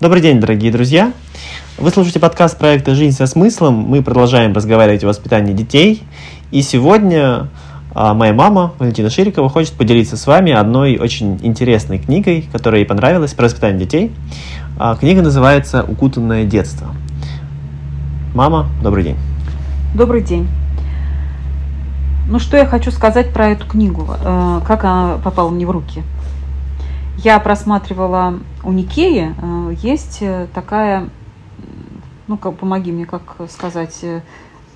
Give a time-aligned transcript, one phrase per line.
[0.00, 1.12] Добрый день, дорогие друзья!
[1.76, 3.74] Вы слушаете подкаст проекта «Жизнь со смыслом».
[3.74, 6.04] Мы продолжаем разговаривать о воспитании детей.
[6.52, 7.48] И сегодня
[7.92, 12.86] а, моя мама, Валентина Ширикова, хочет поделиться с вами одной очень интересной книгой, которая ей
[12.86, 14.12] понравилась, про воспитание детей.
[14.78, 16.94] А, книга называется «Укутанное детство».
[18.36, 19.16] Мама, добрый день.
[19.96, 20.46] Добрый день.
[22.28, 26.04] Ну, что я хочу сказать про эту книгу, э, как она попала мне в руки.
[27.18, 31.08] Я просматривала у Никеи, э, есть э, такая,
[32.26, 34.04] ну, как, помоги мне, как сказать...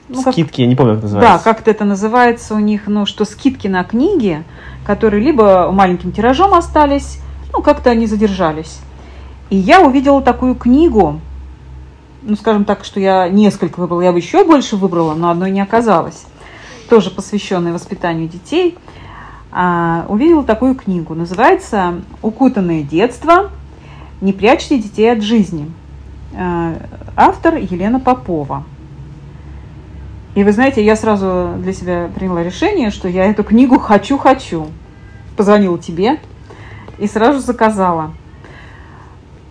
[0.09, 1.33] Ну, скидки, как, я не помню, как называется.
[1.33, 4.43] Да, как-то это называется у них, ну, что скидки на книги,
[4.85, 7.21] которые либо маленьким тиражом остались,
[7.53, 8.81] ну, как-то они задержались.
[9.49, 11.21] И я увидела такую книгу,
[12.23, 15.61] ну, скажем так, что я несколько выбрала, я бы еще больше выбрала, но одной не
[15.61, 16.27] оказалось
[16.93, 18.77] тоже посвященная воспитанию детей,
[20.09, 21.15] увидела такую книгу.
[21.15, 23.51] Называется «Укутанное детство.
[24.21, 25.71] Не прячьте детей от жизни».
[26.35, 26.75] А,
[27.17, 28.65] автор Елена Попова.
[30.35, 34.69] И вы знаете, я сразу для себя приняла решение, что я эту книгу хочу-хочу.
[35.37, 36.19] Позвонила тебе
[36.99, 38.13] и сразу заказала.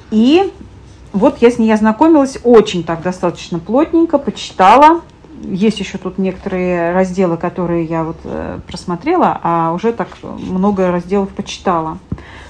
[0.09, 0.52] И
[1.14, 5.02] вот я с ней ознакомилась очень так достаточно плотненько, почитала
[5.44, 11.30] есть еще тут некоторые разделы, которые я вот э, просмотрела, а уже так много разделов
[11.30, 11.98] почитала.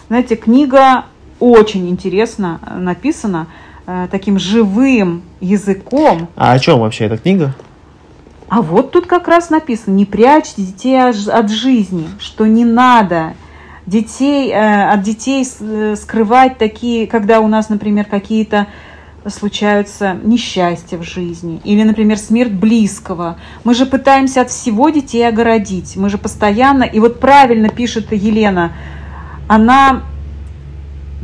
[0.08, 1.06] Знаете, книга
[1.40, 3.48] очень интересно написана,
[3.88, 6.28] э, таким живым языком.
[6.36, 7.54] А о чем вообще эта книга?
[8.50, 13.34] А вот тут как раз написано, не прячьте детей от жизни, что не надо
[13.86, 15.46] детей, э, от детей
[15.96, 18.68] скрывать такие, когда у нас, например, какие-то
[19.28, 23.38] случаются несчастья в жизни или, например, смерть близкого.
[23.64, 25.96] Мы же пытаемся от всего детей огородить.
[25.96, 28.74] Мы же постоянно, и вот правильно пишет Елена,
[29.48, 30.04] она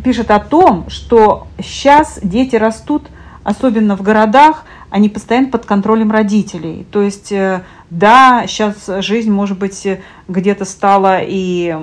[0.04, 3.08] пишет о том, что сейчас дети растут,
[3.44, 6.86] особенно в городах, они постоянно под контролем родителей.
[6.92, 9.88] То есть, э, да, сейчас жизнь, может быть,
[10.28, 11.76] где-то стала и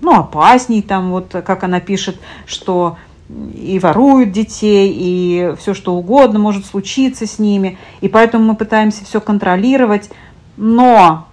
[0.00, 2.96] ну, опасней, там вот, как она пишет, что
[3.28, 7.76] и воруют детей, и все что угодно может случиться с ними.
[8.00, 10.10] И поэтому мы пытаемся все контролировать.
[10.56, 11.28] Но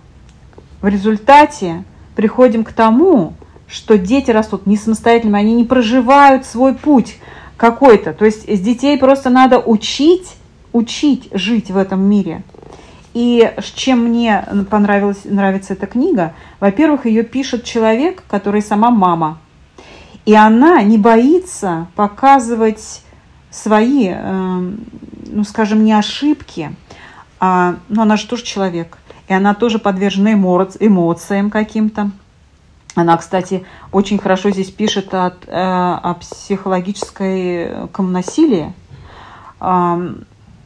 [0.81, 1.83] в результате
[2.15, 3.33] приходим к тому,
[3.67, 7.17] что дети растут не самостоятельными, они не проживают свой путь
[7.57, 8.13] какой-то.
[8.13, 10.35] То есть с детей просто надо учить,
[10.73, 12.43] учить жить в этом мире.
[13.13, 19.39] И чем мне понравилась, нравится эта книга, во-первых, ее пишет человек, который сама мама–
[20.25, 23.03] и она не боится показывать
[23.51, 24.71] свои, э,
[25.27, 26.75] ну, скажем, не ошибки,
[27.39, 28.97] а, ну, она же тоже человек,
[29.27, 32.11] и она тоже подвержена эмоциям каким-то.
[32.95, 38.73] Она, кстати, очень хорошо здесь пишет от, э, о психологической насилии.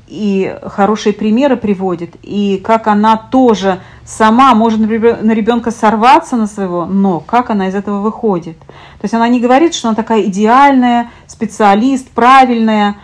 [0.07, 6.85] И хорошие примеры приводит, и как она тоже сама может на ребенка сорваться на своего,
[6.85, 8.57] но как она из этого выходит.
[8.59, 12.95] То есть она не говорит, что она такая идеальная, специалист, правильная,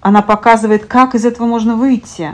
[0.00, 2.32] она показывает, как из этого можно выйти.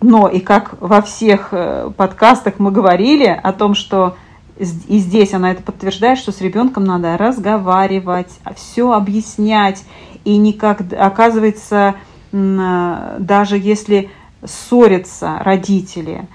[0.00, 4.16] Но и как во всех э, подкастах мы говорили о том, что
[4.56, 9.84] и здесь она это подтверждает, что с ребенком надо разговаривать, все объяснять.
[10.24, 11.94] И никак, оказывается,
[12.32, 14.10] даже если
[14.44, 16.26] ссорятся родители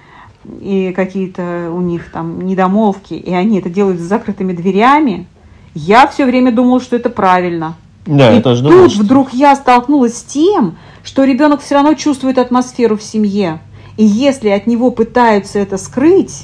[0.61, 5.27] и какие-то у них там недомолвки, и они это делают с закрытыми дверями,
[5.73, 7.75] я все время думала, что это правильно.
[8.05, 9.03] Да, и я тоже тут думала, что...
[9.03, 13.59] вдруг я столкнулась с тем, что ребенок все равно чувствует атмосферу в семье.
[13.97, 16.43] И если от него пытаются это скрыть,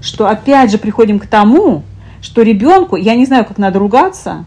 [0.00, 1.82] что опять же приходим к тому,
[2.20, 4.44] что ребенку, я не знаю, как надо ругаться,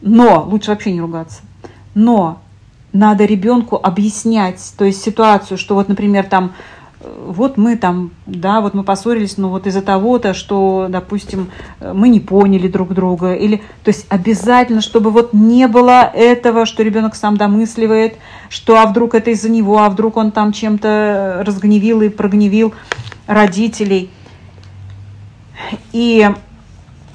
[0.00, 1.42] но лучше вообще не ругаться,
[1.94, 2.40] но
[2.92, 6.52] надо ребенку объяснять, то есть ситуацию, что вот, например, там,
[7.00, 11.50] вот мы там, да, вот мы поссорились, но вот из-за того-то, что, допустим,
[11.80, 16.82] мы не поняли друг друга, или, то есть обязательно, чтобы вот не было этого, что
[16.82, 18.16] ребенок сам домысливает,
[18.50, 22.74] что а вдруг это из-за него, а вдруг он там чем-то разгневил и прогневил
[23.26, 24.10] родителей.
[25.92, 26.28] И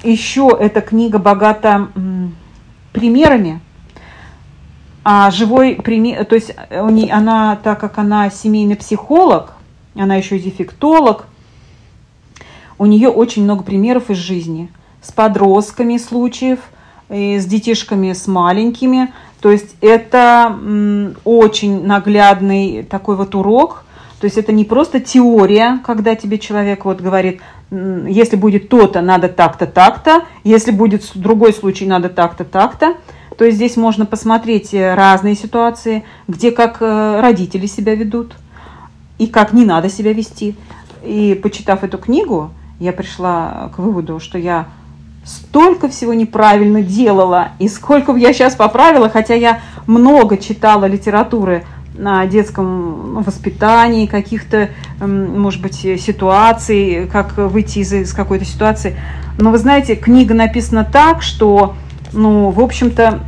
[0.02, 1.88] еще эта книга богата
[2.92, 3.60] примерами,
[5.04, 9.55] а живой пример, то есть она, так как она семейный психолог,
[10.00, 11.26] она еще и дефектолог,
[12.78, 14.70] у нее очень много примеров из жизни.
[15.02, 16.58] С подростками случаев,
[17.08, 19.12] и с детишками с маленькими.
[19.40, 20.56] То есть это
[21.24, 23.84] очень наглядный такой вот урок.
[24.20, 27.40] То есть это не просто теория, когда тебе человек вот говорит,
[27.70, 32.94] если будет то-то, надо так-то, так-то, если будет другой случай, надо так-то, так-то.
[33.36, 38.34] То есть здесь можно посмотреть э, разные ситуации, где как э, родители себя ведут
[39.18, 40.56] и как не надо себя вести.
[41.04, 44.66] И почитав эту книгу, я пришла к выводу, что я
[45.24, 51.64] столько всего неправильно делала, и сколько бы я сейчас поправила, хотя я много читала литературы
[51.94, 54.70] на детском воспитании, каких-то,
[55.00, 58.96] может быть, ситуаций, как выйти из, из какой-то ситуации.
[59.38, 61.74] Но вы знаете, книга написана так, что,
[62.12, 63.20] ну, в общем-то,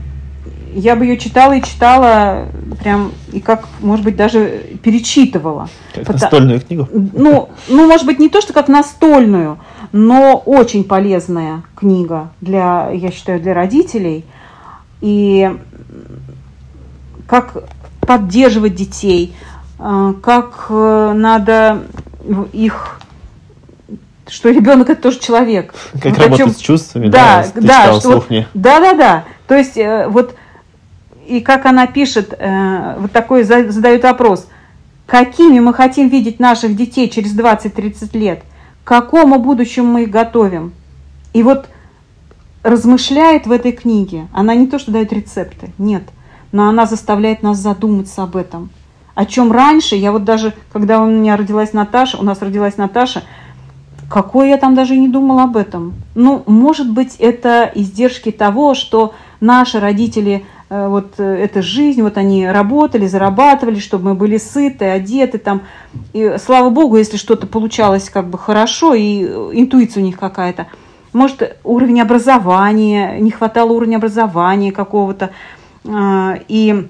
[0.75, 2.47] я бы ее читала и читала
[2.81, 5.69] прям, и как, может быть, даже перечитывала.
[5.95, 6.23] Как Потому...
[6.23, 6.89] настольную книгу?
[6.93, 9.59] Ну, ну, может быть, не то, что как настольную,
[9.93, 14.25] но очень полезная книга для, я считаю, для родителей.
[15.01, 15.51] И
[17.27, 17.65] как
[18.01, 19.35] поддерживать детей,
[19.79, 21.83] э, как э, надо
[22.53, 22.99] их
[24.27, 25.75] что ребенок это тоже человек.
[25.95, 26.51] Как вот работать чем...
[26.51, 29.25] с чувствами, да, да, да, что вот, да, да, да.
[29.47, 30.35] То есть э, вот
[31.29, 32.39] и как она пишет,
[32.99, 34.49] вот такой задает вопрос,
[35.07, 38.43] какими мы хотим видеть наших детей через 20-30 лет,
[38.85, 40.73] к какому будущему мы их готовим.
[41.33, 41.69] И вот
[42.63, 46.05] размышляет в этой книге, она не то, что дает рецепты, нет–
[46.53, 48.71] но она заставляет нас задуматься об этом.
[49.15, 53.25] О чем раньше, я вот даже, когда у меня родилась Наташа, у нас родилась Наташа,
[54.09, 55.95] какой я там даже не думала об этом.
[56.15, 62.17] Ну, может быть, это издержки того, что наши родители, э, вот э, эта жизнь, вот
[62.17, 65.63] они работали, зарабатывали, чтобы мы были сыты, одеты там.
[66.13, 69.23] И слава богу, если что-то получалось как бы хорошо, и
[69.53, 70.67] интуиция у них какая-то.
[71.13, 75.31] Может, уровень образования, не хватало уровня образования какого-то,
[75.87, 76.89] и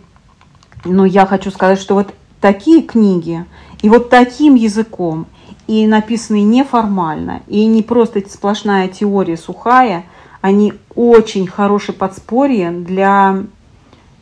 [0.85, 3.45] ну, я хочу сказать, что вот такие книги
[3.83, 5.27] и вот таким языком,
[5.67, 10.05] и написанные неформально, и не просто сплошная теория сухая,
[10.41, 13.45] они очень хорошее подспорье для э,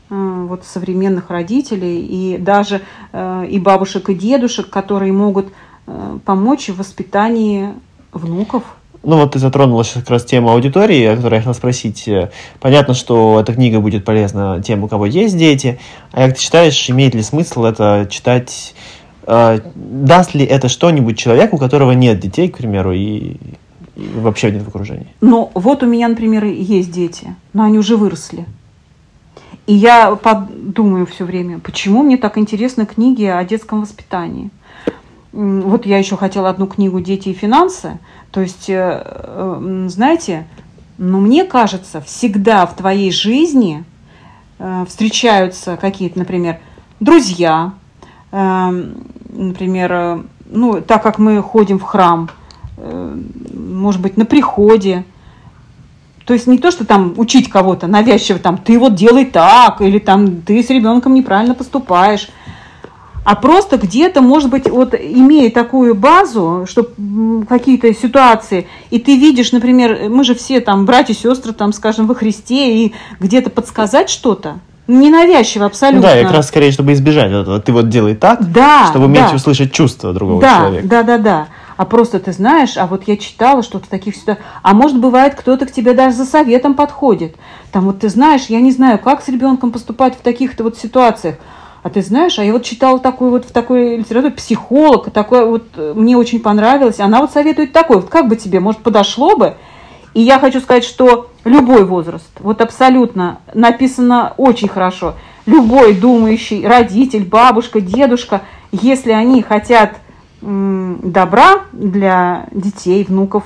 [0.09, 2.83] вот современных родителей и даже
[3.13, 5.49] э, и бабушек и дедушек, которые могут
[5.87, 7.71] э, помочь в воспитании
[8.13, 8.63] внуков.
[9.03, 12.09] Ну вот ты затронула сейчас как раз тему аудитории, о которой я хотел спросить.
[12.61, 15.79] Понятно, что эта книга будет полезна тем, у кого есть дети.
[16.13, 18.75] А как ты считаешь, имеет ли смысл это читать?
[19.27, 23.37] Э, даст ли это что-нибудь человеку, у которого нет детей, к примеру, и,
[23.97, 25.09] и вообще нет в окружении?
[25.21, 28.47] Ну вот у меня, например, есть дети, но они уже выросли.
[29.67, 34.51] И я подумаю все время, почему мне так интересны книги о детском воспитании.
[35.33, 37.99] Вот я еще хотела одну книгу «Дети и финансы»,
[38.31, 40.47] то есть, э, э, знаете,
[40.99, 43.85] ну, мне кажется, всегда в твоей жизни
[44.59, 46.59] э, встречаются какие-то, например,
[47.01, 47.73] друзья,
[48.31, 52.29] например, ну, так как мы ходим в храм,
[53.55, 55.05] может быть, на приходе,
[56.27, 59.99] то есть не то, что там учить кого-то навязчиво, там, ты вот делай так, или
[59.99, 62.29] там, ты с ребенком неправильно поступаешь
[63.27, 66.89] а просто где-то, может быть, вот имея такую базу, что
[67.49, 72.15] какие-то ситуации, и ты видишь, например, мы же все там братья, сестры, там, скажем, во
[72.15, 76.09] Христе, и где-то подсказать что-то, ненавязчиво абсолютно.
[76.09, 77.59] Ну да, как раз скорее, чтобы избежать этого.
[77.59, 79.35] Ты вот делай так, да, чтобы уметь да.
[79.35, 80.87] услышать чувства другого да, человека.
[80.87, 81.49] Да, да, да.
[81.77, 84.47] А просто ты знаешь, а вот я читала что-то таких ситуациях.
[84.63, 87.37] А может, бывает, кто-то к тебе даже за советом подходит.
[87.71, 91.37] Там вот ты знаешь, я не знаю, как с ребенком поступать в таких-то вот ситуациях.
[91.83, 95.65] А ты знаешь, а я вот читала такой вот в такой литературе психолог, такой вот
[95.77, 96.99] мне очень понравилось.
[96.99, 99.57] Она вот советует такой, вот как бы тебе, может, подошло бы?
[100.15, 105.15] И я хочу сказать, что любой возраст, вот абсолютно написано очень хорошо.
[105.45, 108.41] Любой думающий родитель, бабушка, дедушка,
[108.73, 109.97] если они хотят
[110.41, 113.45] добра для детей, внуков,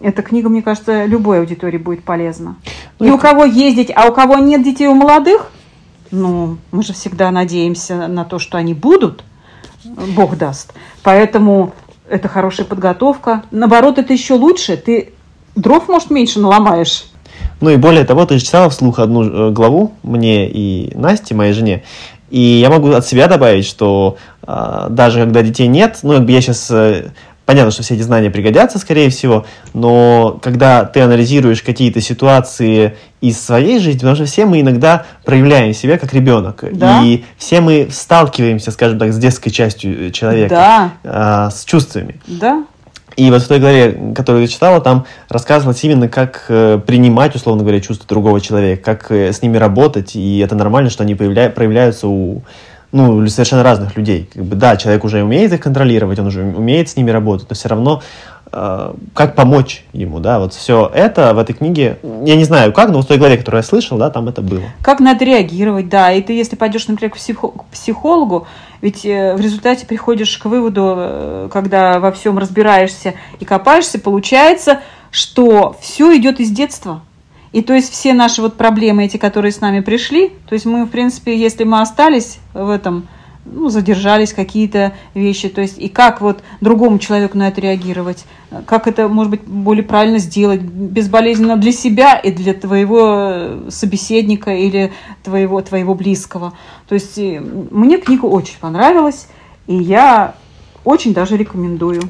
[0.00, 2.56] эта книга, мне кажется, любой аудитории будет полезна.
[2.98, 3.16] Ну, и это...
[3.16, 5.50] у кого ездить, а у кого нет детей у молодых,
[6.10, 9.24] ну, мы же всегда надеемся на то, что они будут,
[9.84, 10.72] Бог даст.
[11.02, 11.72] Поэтому
[12.08, 13.42] это хорошая подготовка.
[13.50, 14.76] Наоборот, это еще лучше.
[14.76, 15.12] Ты
[15.54, 17.06] дров, может, меньше наломаешь.
[17.60, 21.84] Ну и более того, ты читала вслух одну э, главу мне и Насте, моей жене.
[22.30, 24.16] И я могу от себя добавить, что
[24.46, 27.10] э, даже когда детей нет, ну, как бы я сейчас э,
[27.46, 33.40] Понятно, что все эти знания пригодятся, скорее всего, но когда ты анализируешь какие-то ситуации из
[33.40, 36.64] своей жизни, потому что все мы иногда проявляем себя как ребенок.
[36.72, 37.04] Да?
[37.04, 41.48] И все мы сталкиваемся, скажем так, с детской частью человека, да.
[41.48, 42.20] э, с чувствами.
[42.26, 42.64] Да.
[43.16, 47.62] И вот в той главе, которую я читала, там рассказывалось именно, как э, принимать, условно
[47.62, 51.50] говоря, чувства другого человека, как э, с ними работать, и это нормально, что они появля-
[51.50, 52.42] проявляются у
[52.92, 54.28] ну, совершенно разных людей.
[54.32, 57.54] Как бы, да, человек уже умеет их контролировать, он уже умеет с ними работать, но
[57.54, 58.02] все равно
[58.52, 62.90] э, как помочь ему, да, вот все это в этой книге, я не знаю как,
[62.90, 64.62] но в той главе, которую я слышал, да, там это было.
[64.82, 68.46] Как надо реагировать, да, и ты, если пойдешь, например, к, психо- к психологу,
[68.80, 74.80] ведь э, в результате приходишь к выводу, э, когда во всем разбираешься и копаешься, получается,
[75.10, 77.02] что все идет из детства.
[77.52, 80.84] И то есть все наши вот проблемы, эти, которые с нами пришли, то есть мы,
[80.84, 83.08] в принципе, если мы остались в этом
[83.52, 88.24] ну, задержались какие-то вещи, то есть и как вот другому человеку на это реагировать,
[88.66, 94.92] как это, может быть, более правильно сделать, безболезненно для себя и для твоего собеседника или
[95.22, 96.52] твоего, твоего близкого.
[96.88, 99.28] То есть мне книга очень понравилась,
[99.66, 100.34] и я
[100.86, 102.00] очень даже рекомендую.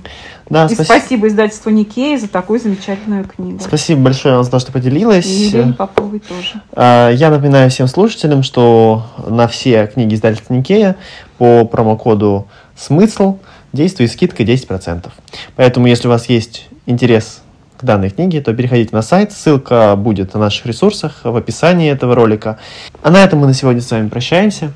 [0.48, 0.84] Да, и спасибо.
[0.84, 3.58] спасибо издательству Никея за такую замечательную книгу.
[3.60, 5.26] Спасибо большое за то, что поделилась.
[5.26, 6.60] И Елене Поповой тоже.
[6.72, 10.96] А, я напоминаю всем слушателям, что на все книги издательства Никея
[11.38, 13.38] по промокоду «Смысл»
[13.72, 15.10] действует скидка 10%.
[15.56, 17.42] Поэтому, если у вас есть интерес
[17.78, 22.14] к данной книге, то переходите на сайт, ссылка будет на наших ресурсах в описании этого
[22.14, 22.58] ролика.
[23.02, 24.72] А на этом мы на сегодня с вами прощаемся.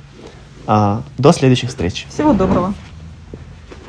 [0.66, 2.06] А, до следующих встреч.
[2.10, 2.74] Всего доброго.